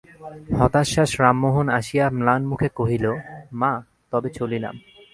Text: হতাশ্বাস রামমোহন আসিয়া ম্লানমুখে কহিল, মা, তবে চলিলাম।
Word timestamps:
হতাশ্বাস 0.59 1.11
রামমোহন 1.21 1.67
আসিয়া 1.79 2.05
ম্লানমুখে 2.17 2.69
কহিল, 2.75 3.05
মা, 3.53 3.71
তবে 4.11 4.29
চলিলাম। 4.37 4.75